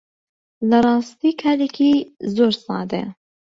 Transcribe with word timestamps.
لە 0.69 0.77
ڕاستی 0.85 1.31
کارێکی 1.41 1.91
زۆر 2.35 2.53
سادەیە 2.63 3.09